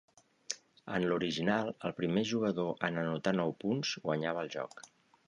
En 0.93 1.03
l'original, 1.11 1.69
el 1.89 1.93
primer 1.99 2.23
jugador 2.31 2.73
en 2.89 2.97
anotar 3.03 3.35
nou 3.41 3.55
punts 3.65 3.93
guanyava 4.07 4.47
el 4.47 4.55
joc. 4.57 4.83